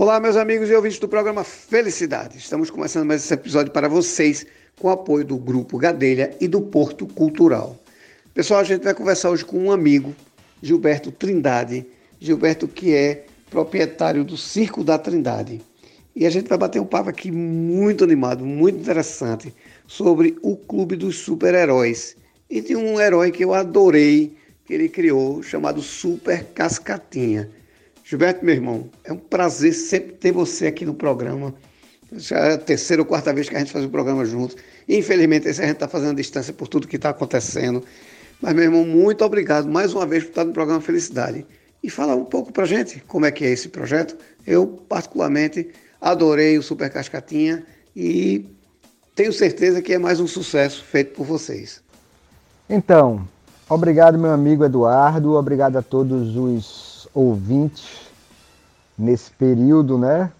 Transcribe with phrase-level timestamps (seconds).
[0.00, 2.38] Olá, meus amigos e ouvintes do programa Felicidade.
[2.38, 4.46] Estamos começando mais esse episódio para vocês
[4.78, 7.78] com o apoio do Grupo Gadelha e do Porto Cultural.
[8.32, 10.16] Pessoal, a gente vai conversar hoje com um amigo,
[10.62, 11.84] Gilberto Trindade.
[12.18, 15.60] Gilberto, que é proprietário do Circo da Trindade.
[16.16, 19.54] E a gente vai bater um papo aqui muito animado, muito interessante,
[19.86, 22.16] sobre o Clube dos Super-Heróis.
[22.48, 27.50] E de um herói que eu adorei, que ele criou, chamado Super Cascatinha.
[28.10, 31.54] Gilberto, meu irmão, é um prazer sempre ter você aqui no programa.
[32.10, 34.56] Já é a terceira ou quarta vez que a gente faz o programa juntos.
[34.88, 37.84] Infelizmente, esse a gente está fazendo a distância por tudo que está acontecendo.
[38.42, 41.46] Mas, meu irmão, muito obrigado mais uma vez por estar no programa Felicidade.
[41.84, 44.16] E fala um pouco para gente como é que é esse projeto.
[44.44, 45.68] Eu, particularmente,
[46.00, 47.64] adorei o Super Cascatinha
[47.94, 48.44] e
[49.14, 51.80] tenho certeza que é mais um sucesso feito por vocês.
[52.68, 53.24] Então,
[53.68, 55.34] obrigado, meu amigo Eduardo.
[55.34, 58.10] Obrigado a todos os ouvintes
[58.98, 60.30] nesse período, né,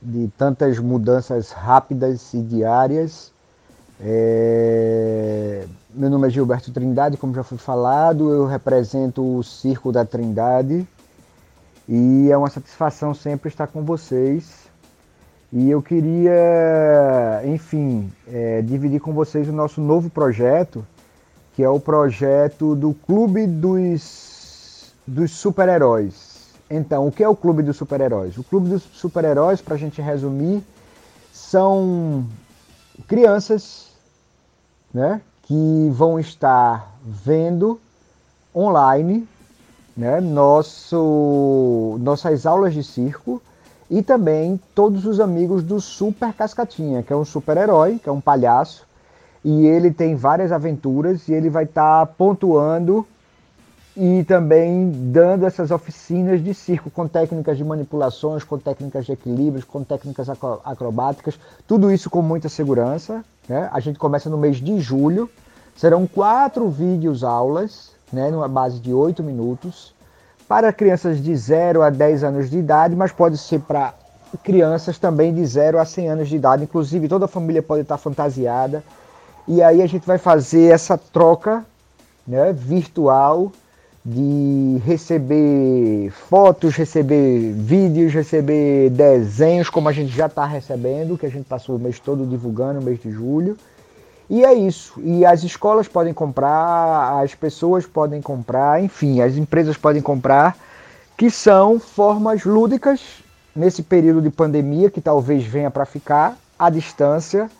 [0.00, 3.32] de tantas mudanças rápidas e diárias.
[4.00, 5.66] É...
[5.92, 10.86] Meu nome é Gilberto Trindade, como já foi falado, eu represento o Circo da Trindade
[11.88, 14.68] e é uma satisfação sempre estar com vocês.
[15.50, 20.84] E eu queria, enfim, é, dividir com vocês o nosso novo projeto,
[21.56, 24.37] que é o projeto do Clube dos
[25.08, 26.52] dos super-heróis.
[26.70, 28.36] Então, o que é o Clube dos Super-Heróis?
[28.36, 30.62] O Clube dos Super-Heróis, para a gente resumir,
[31.32, 32.26] são
[33.06, 33.88] crianças
[34.92, 37.80] né, que vão estar vendo
[38.54, 39.26] online
[39.96, 43.40] né, nosso, nossas aulas de circo
[43.90, 48.20] e também todos os amigos do Super Cascatinha, que é um super-herói, que é um
[48.20, 48.86] palhaço,
[49.42, 53.06] e ele tem várias aventuras e ele vai estar tá pontuando
[54.00, 59.64] e também dando essas oficinas de circo com técnicas de manipulações, com técnicas de equilíbrios,
[59.64, 60.28] com técnicas
[60.64, 63.24] acrobáticas, tudo isso com muita segurança.
[63.48, 63.68] Né?
[63.72, 65.28] A gente começa no mês de julho,
[65.76, 69.92] serão quatro vídeos aulas, né, numa base de oito minutos,
[70.46, 73.94] para crianças de 0 a 10 anos de idade, mas pode ser para
[74.44, 77.98] crianças também de 0 a 100 anos de idade, inclusive toda a família pode estar
[77.98, 78.84] fantasiada.
[79.48, 81.66] E aí a gente vai fazer essa troca
[82.24, 83.50] né, virtual
[84.10, 91.30] de receber fotos, receber vídeos, receber desenhos, como a gente já está recebendo, que a
[91.30, 93.54] gente passou o mês todo divulgando, o mês de julho.
[94.30, 94.94] E é isso.
[95.02, 100.56] E as escolas podem comprar, as pessoas podem comprar, enfim, as empresas podem comprar,
[101.14, 103.00] que são formas lúdicas
[103.54, 107.50] nesse período de pandemia que talvez venha para ficar à distância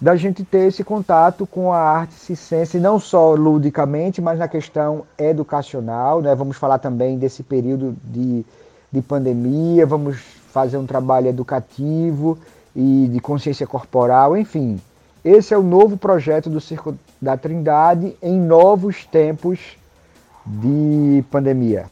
[0.00, 5.04] da gente ter esse contato com a arte circense, não só ludicamente, mas na questão
[5.18, 6.22] educacional.
[6.22, 6.34] Né?
[6.34, 8.44] Vamos falar também desse período de,
[8.90, 10.18] de pandemia, vamos
[10.50, 12.38] fazer um trabalho educativo
[12.74, 14.80] e de consciência corporal, enfim.
[15.22, 19.58] Esse é o novo projeto do Circo da Trindade em novos tempos
[20.46, 21.90] de pandemia.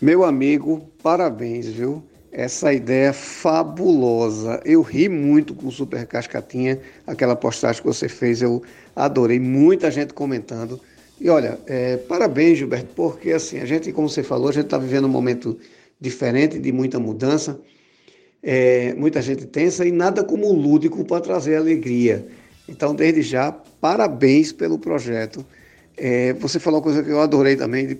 [0.00, 2.02] Meu amigo, parabéns, viu?
[2.32, 4.60] Essa ideia fabulosa.
[4.64, 8.62] Eu ri muito com o Super Cascatinha, aquela postagem que você fez, eu
[8.94, 10.80] adorei, muita gente comentando.
[11.20, 14.78] E olha, é, parabéns, Gilberto, porque assim, a gente, como você falou, a gente está
[14.78, 15.58] vivendo um momento
[16.00, 17.60] diferente, de muita mudança,
[18.42, 22.26] é, muita gente tensa e nada como lúdico para trazer alegria.
[22.68, 25.44] Então, desde já, parabéns pelo projeto.
[25.96, 27.94] É, você falou uma coisa que eu adorei também, de,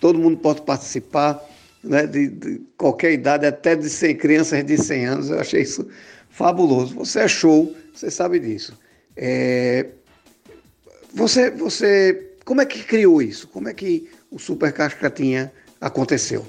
[0.00, 1.40] todo mundo pode participar
[1.82, 5.30] né, de, de, qualquer idade, até de 100 crianças de 100 anos.
[5.30, 5.88] Eu achei isso
[6.30, 6.94] fabuloso.
[6.96, 8.78] Você é show, você sabe disso.
[9.16, 9.86] É,
[11.14, 13.48] você, você, como é que criou isso?
[13.48, 16.46] Como é que o Super Cascatinha aconteceu?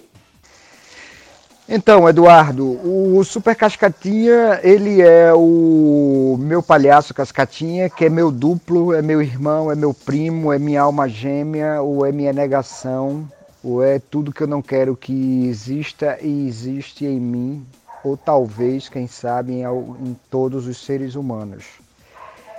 [1.69, 8.93] Então, Eduardo, o Super Cascatinha, ele é o meu palhaço Cascatinha, que é meu duplo,
[8.93, 13.29] é meu irmão, é meu primo, é minha alma gêmea, ou é minha negação,
[13.67, 17.67] ou é tudo que eu não quero que exista e existe em mim,
[18.01, 21.65] ou talvez, quem sabe, em, em todos os seres humanos.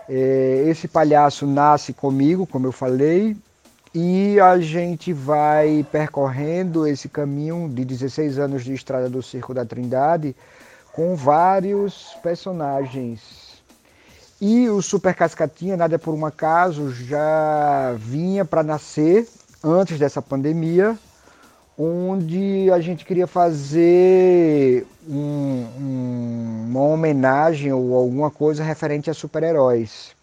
[0.06, 3.34] É, esse palhaço nasce comigo, como eu falei,
[3.94, 9.64] e a gente vai percorrendo esse caminho de 16 anos de estrada do Circo da
[9.64, 10.36] Trindade
[10.92, 13.62] com vários personagens.
[14.38, 19.26] E o Super Cascatinha, nada por um acaso, já vinha para nascer
[19.62, 20.98] antes dessa pandemia,
[21.78, 30.16] onde a gente queria fazer um, um, uma homenagem ou alguma coisa referente a super-heróis.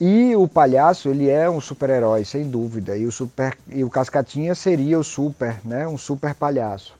[0.00, 2.96] E o palhaço, ele é um super-herói, sem dúvida.
[2.96, 5.86] E o, super, e o Cascatinha seria o super, né?
[5.86, 6.94] um super palhaço.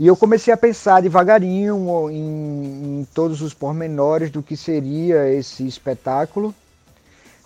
[0.00, 5.66] E eu comecei a pensar devagarinho em, em todos os pormenores do que seria esse
[5.66, 6.54] espetáculo.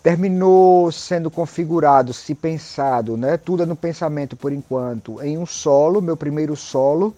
[0.02, 6.00] Terminou sendo configurado, se pensado, né, tudo é no pensamento por enquanto, em um solo,
[6.00, 7.14] meu primeiro solo,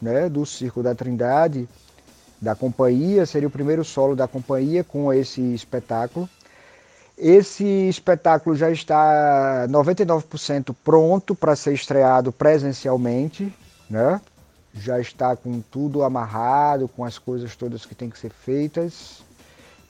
[0.00, 1.68] né, do Circo da Trindade,
[2.40, 6.28] da companhia, seria o primeiro solo da companhia com esse espetáculo.
[7.18, 13.54] Esse espetáculo já está 99% pronto para ser estreado presencialmente,
[13.90, 14.20] né?
[14.72, 19.22] Já está com tudo amarrado, com as coisas todas que têm que ser feitas,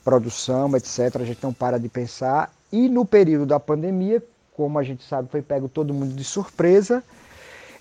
[0.03, 1.15] produção, etc.
[1.15, 2.51] A gente não para de pensar.
[2.71, 4.23] E no período da pandemia,
[4.55, 7.03] como a gente sabe, foi pego todo mundo de surpresa.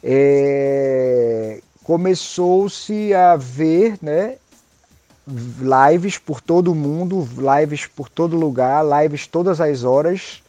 [0.03, 1.61] É...
[1.85, 4.37] Começou-se a ver, né,
[5.27, 10.43] lives por todo mundo, lives por todo lugar, lives todas as horas.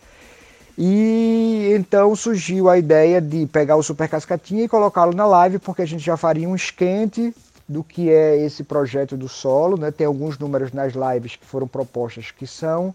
[0.77, 5.81] E então surgiu a ideia de pegar o Super Cascatinha e colocá-lo na live, porque
[5.81, 7.33] a gente já faria um esquente
[7.71, 9.77] do que é esse projeto do solo.
[9.77, 9.91] Né?
[9.91, 12.93] Tem alguns números nas lives que foram propostas que são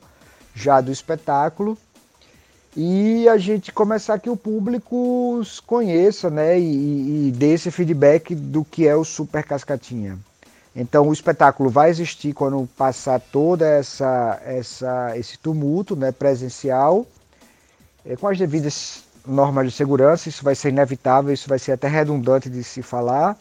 [0.55, 1.77] já do espetáculo.
[2.77, 6.59] E a gente começar que o público conheça né?
[6.61, 10.19] e, e dê esse feedback do que é o Super Cascatinha.
[10.75, 17.07] Então o espetáculo vai existir quando passar toda essa, essa esse tumulto né, presencial,
[18.05, 21.89] é, com as devidas normas de segurança, isso vai ser inevitável, isso vai ser até
[21.89, 23.39] redundante de se falar.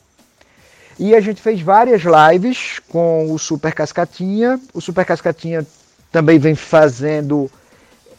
[0.97, 4.59] E a gente fez várias lives com o Super Cascatinha.
[4.74, 5.65] O Super Cascatinha
[6.12, 7.51] também vem fazendo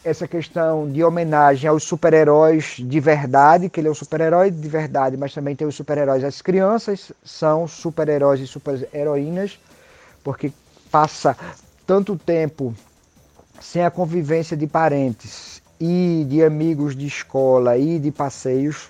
[0.03, 5.17] essa questão de homenagem aos super-heróis de verdade, que ele é um super-herói de verdade,
[5.17, 6.23] mas também tem os super-heróis.
[6.23, 9.59] As crianças são super-heróis e super-heroínas,
[10.23, 10.53] porque
[10.91, 11.35] passa
[11.85, 12.73] tanto tempo
[13.59, 18.89] sem a convivência de parentes e de amigos de escola e de passeios.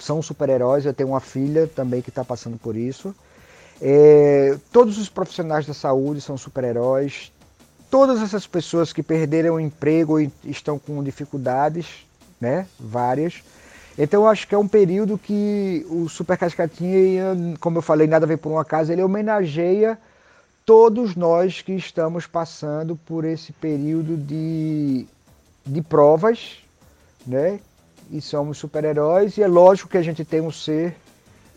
[0.00, 0.84] São super-heróis.
[0.84, 3.14] Eu tenho uma filha também que está passando por isso.
[3.80, 7.32] É, todos os profissionais da saúde são super-heróis
[7.90, 12.06] todas essas pessoas que perderam o emprego e estão com dificuldades,
[12.40, 13.42] né, várias.
[13.98, 18.26] Então eu acho que é um período que o Super Cascatinha, como eu falei, nada
[18.26, 19.98] vem por um acaso, ele homenageia
[20.64, 25.04] todos nós que estamos passando por esse período de,
[25.66, 26.58] de provas,
[27.26, 27.58] né?
[28.12, 30.96] E somos super-heróis, e é lógico que a gente tem um ser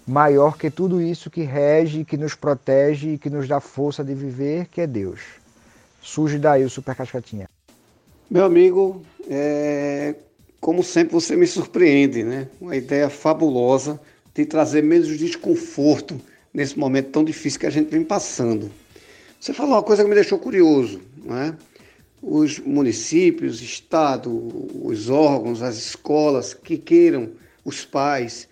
[0.06, 4.14] maior que tudo isso que rege, que nos protege e que nos dá força de
[4.14, 5.20] viver, que é Deus.
[6.02, 7.50] Surge daí o Super Cascatinha.
[8.30, 10.16] Meu amigo, é...
[10.60, 12.48] como sempre você me surpreende, né?
[12.62, 14.00] Uma ideia fabulosa
[14.34, 16.20] de trazer menos desconforto
[16.54, 18.70] nesse momento tão difícil que a gente vem passando.
[19.40, 21.56] Você falou uma coisa que me deixou curioso, né?
[22.26, 24.32] Os municípios, Estado,
[24.82, 27.32] os órgãos, as escolas que queiram,
[27.66, 28.48] os pais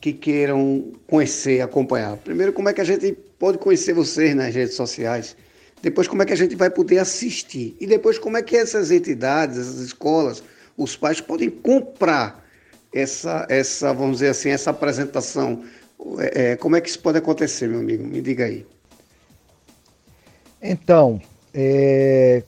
[0.00, 2.16] que queiram conhecer, acompanhar.
[2.18, 5.36] Primeiro, como é que a gente pode conhecer vocês nas redes sociais?
[5.82, 7.76] Depois, como é que a gente vai poder assistir?
[7.80, 10.42] E depois, como é que essas entidades, essas escolas,
[10.76, 12.44] os pais podem comprar
[12.92, 15.64] essa, essa vamos dizer assim, essa apresentação?
[16.18, 18.04] É, é, como é que isso pode acontecer, meu amigo?
[18.04, 18.64] Me diga aí.
[20.62, 21.20] Então,
[21.52, 22.42] é,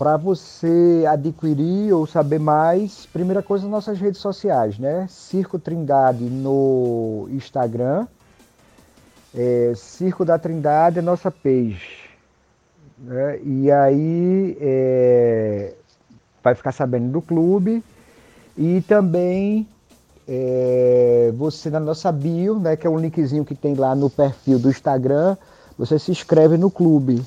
[0.00, 5.06] para você adquirir ou saber mais, primeira coisa, nossas redes sociais, né?
[5.10, 8.06] Circo Trindade no Instagram,
[9.34, 12.08] é, Circo da Trindade é nossa page.
[12.96, 13.40] Né?
[13.42, 15.74] E aí é,
[16.42, 17.84] vai ficar sabendo do clube
[18.56, 19.68] e também
[20.26, 24.58] é, você na nossa bio, né, que é um linkzinho que tem lá no perfil
[24.58, 25.36] do Instagram,
[25.76, 27.22] você se inscreve no clube.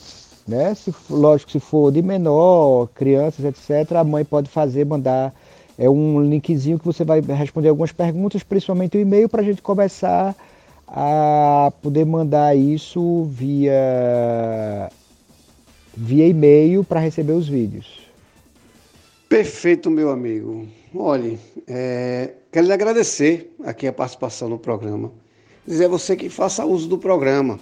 [0.47, 0.73] Né?
[0.75, 5.33] Se, lógico, se for de menor, crianças, etc., a mãe pode fazer, mandar
[5.77, 9.61] é um linkzinho que você vai responder algumas perguntas, principalmente o e-mail, para a gente
[9.61, 10.35] começar
[10.87, 14.91] a poder mandar isso via
[15.95, 18.01] via e-mail para receber os vídeos.
[19.27, 20.67] Perfeito, meu amigo.
[20.93, 25.11] Olhe, é, quero lhe agradecer aqui a participação no programa.
[25.65, 27.59] Dizer a você que faça uso do programa.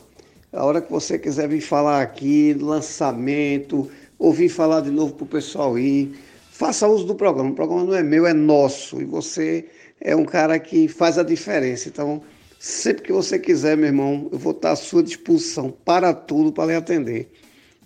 [0.53, 3.89] A hora que você quiser vir falar aqui, lançamento,
[4.19, 6.13] ouvir falar de novo para o pessoal ir,
[6.51, 7.51] faça uso do programa.
[7.51, 9.01] O programa não é meu, é nosso.
[9.01, 9.65] E você
[10.01, 11.87] é um cara que faz a diferença.
[11.87, 12.21] Então,
[12.59, 16.65] sempre que você quiser, meu irmão, eu vou estar à sua disposição para tudo, para
[16.65, 17.31] lhe atender.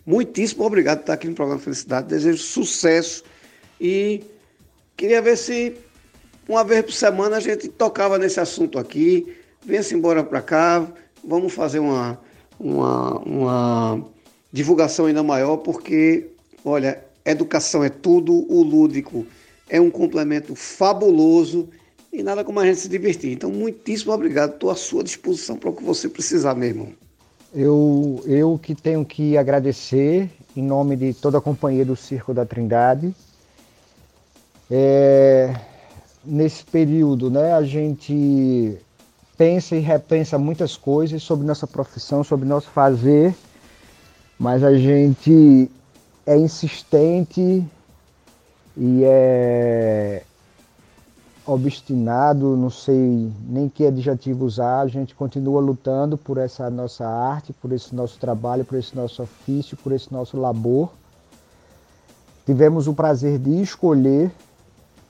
[0.04, 2.08] Muitíssimo obrigado por estar aqui no programa Felicidade.
[2.08, 3.24] Desejo sucesso
[3.80, 4.24] e
[4.98, 5.76] queria ver se
[6.50, 9.36] uma vez por semana a gente tocava nesse assunto aqui.
[9.64, 10.88] Venha-se embora para cá,
[11.24, 12.20] vamos fazer uma,
[12.60, 14.06] uma, uma
[14.52, 16.28] divulgação ainda maior, porque,
[16.64, 19.26] olha, educação é tudo, o lúdico
[19.70, 21.70] é um complemento fabuloso
[22.14, 23.34] E nada como a gente se divertir.
[23.34, 24.54] Então, muitíssimo obrigado.
[24.54, 26.88] Estou à sua disposição para o que você precisar, meu irmão.
[27.54, 32.46] Eu, eu que tenho que agradecer em nome de toda a companhia do Circo da
[32.46, 33.14] Trindade.
[34.72, 35.54] É,
[36.24, 38.78] nesse período, né, a gente
[39.38, 43.36] pensa e repensa muitas coisas sobre nossa profissão, sobre nosso fazer,
[44.40, 45.70] mas a gente
[46.26, 47.66] é insistente
[48.78, 50.24] e é
[51.46, 57.54] obstinado, não sei nem que adjetivo usar, a gente continua lutando por essa nossa arte,
[57.54, 60.90] por esse nosso trabalho, por esse nosso ofício, por esse nosso labor.
[62.46, 64.32] Tivemos o prazer de escolher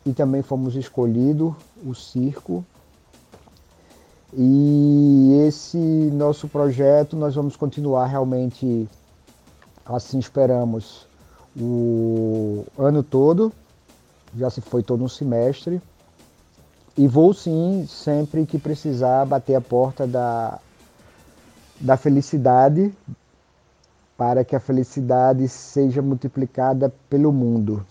[0.06, 1.54] e também fomos escolhidos
[1.86, 2.66] o circo.
[4.34, 8.88] E esse nosso projeto nós vamos continuar realmente
[9.86, 11.08] assim esperamos
[11.58, 13.54] o ano todo,
[14.36, 15.82] já se foi todo um semestre.
[16.98, 20.60] E vou sim, sempre que precisar, bater a porta da,
[21.80, 22.94] da felicidade,
[24.18, 27.86] para que a felicidade seja multiplicada pelo mundo.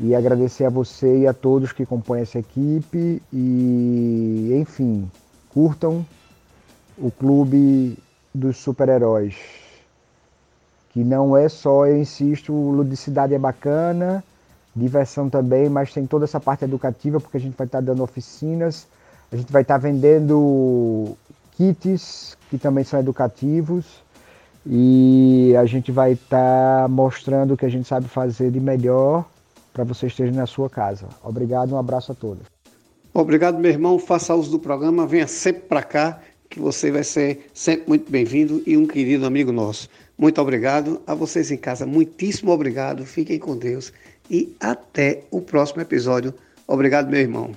[0.00, 5.10] E agradecer a você e a todos que compõem essa equipe e, enfim,
[5.52, 6.04] curtam
[6.98, 7.98] o Clube
[8.34, 9.36] dos Super-Heróis.
[10.90, 14.24] Que não é só, eu insisto, ludicidade é bacana,
[14.74, 18.86] diversão também, mas tem toda essa parte educativa, porque a gente vai estar dando oficinas,
[19.30, 21.16] a gente vai estar vendendo
[21.52, 24.02] kits que também são educativos
[24.66, 29.24] e a gente vai estar mostrando o que a gente sabe fazer de melhor
[29.72, 31.08] para vocês terem na sua casa.
[31.22, 32.46] Obrigado, um abraço a todos.
[33.14, 33.98] Obrigado, meu irmão.
[33.98, 38.62] Faça uso do programa, venha sempre para cá, que você vai ser sempre muito bem-vindo
[38.66, 39.88] e um querido amigo nosso.
[40.16, 41.86] Muito obrigado a vocês em casa.
[41.86, 43.04] Muitíssimo obrigado.
[43.04, 43.92] Fiquem com Deus
[44.30, 46.32] e até o próximo episódio.
[46.66, 47.50] Obrigado, meu irmão.